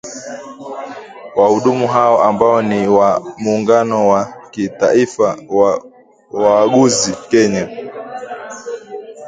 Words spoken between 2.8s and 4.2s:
wa muungano